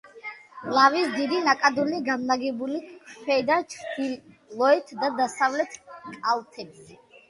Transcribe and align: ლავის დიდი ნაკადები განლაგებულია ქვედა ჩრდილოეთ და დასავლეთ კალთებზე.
ლავის 0.77 1.11
დიდი 1.17 1.41
ნაკადები 1.49 1.99
განლაგებულია 2.09 2.97
ქვედა 3.13 3.61
ჩრდილოეთ 3.77 4.99
და 5.05 5.15
დასავლეთ 5.23 5.83
კალთებზე. 6.21 7.03